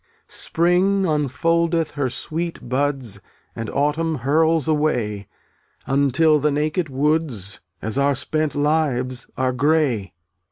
0un<j 0.01 0.03
(ftttt 0.03 0.25
At* 0.25 0.31
Spring 0.31 1.03
unfoldeth 1.05 1.91
her 1.91 2.09
sweet 2.09 2.67
buds 2.67 3.17
rl 3.17 3.21
And 3.55 3.69
autumn 3.69 4.15
hurls 4.15 4.67
away, 4.67 5.27
(jvC' 5.87 5.93
Until 5.93 6.39
the 6.39 6.49
naked 6.49 6.89
woods, 6.89 7.59
As 7.83 7.99
our 7.99 8.15
spent 8.15 8.55
lives, 8.55 9.27
are 9.37 9.53
gray. 9.53 10.15